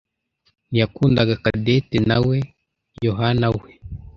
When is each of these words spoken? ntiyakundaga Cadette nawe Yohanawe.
ntiyakundaga 0.69 1.33
Cadette 1.43 1.97
nawe 2.09 2.35
Yohanawe. 3.05 3.69